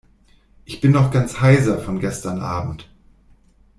[0.65, 2.89] Ich bin noch ganz heiser von gestern Abend.